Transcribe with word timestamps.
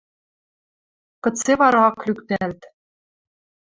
Кыце 1.23 1.53
вара 1.61 1.81
ак 1.89 1.99
лӱктӓлт? 2.07 2.61